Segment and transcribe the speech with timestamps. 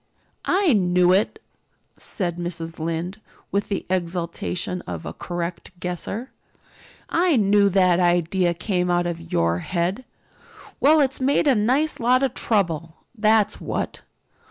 [0.49, 1.37] "I knew it!"
[1.95, 2.79] said Mrs.
[2.79, 6.31] Lynde, with the exultation of a correct guesser.
[7.07, 10.03] "I knew that idea came out of your head.
[10.79, 14.01] Well, it's made a nice lot of trouble, that's what.